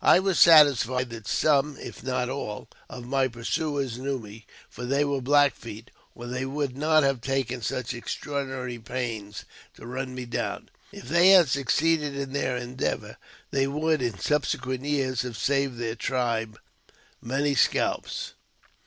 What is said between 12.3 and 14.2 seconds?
their endeavour, they would, in